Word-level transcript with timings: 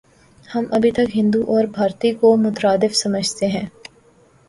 ہم 0.45 0.63
ابھی 0.71 0.91
تک 0.91 1.15
'ہندو‘ 1.15 1.41
اور 1.47 1.63
'بھارتی‘ 1.65 2.11
کو 2.13 2.35
مترادف 2.37 2.95
سمجھتے 2.95 3.47
ہیں۔ 3.47 3.65